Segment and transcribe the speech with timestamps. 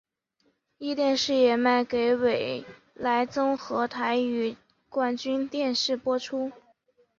[0.79, 2.65] 壹电视也卖给纬
[2.95, 4.57] 来综合台与
[4.89, 6.51] 冠军电视播出。